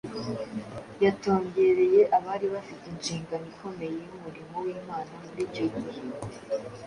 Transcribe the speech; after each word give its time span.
yatongereye 1.05 2.01
abari 2.17 2.47
bafite 2.53 2.83
inshingano 2.93 3.45
ikomeye 3.53 3.95
y’umurimo 4.09 4.55
w’Imana 4.65 5.11
muri 5.23 5.41
icyo 5.47 5.65
gihe. 5.75 6.01